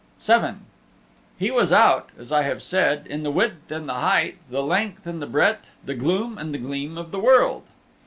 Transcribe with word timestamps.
VII 0.19 0.55
He 1.37 1.51
was 1.51 1.71
out, 1.71 2.09
as 2.17 2.31
I 2.31 2.41
have 2.41 2.63
said, 2.63 3.05
in 3.05 3.21
the 3.21 3.29
width 3.29 3.71
and 3.71 3.87
the 3.87 3.93
height, 3.93 4.39
the 4.49 4.63
length 4.63 5.05
and 5.05 5.21
the 5.21 5.27
breadth, 5.27 5.77
the 5.85 5.93
gloom 5.93 6.39
and 6.39 6.51
the 6.51 6.57
gleam 6.57 6.97
of 6.97 7.11
the 7.11 7.19
world. 7.19 7.65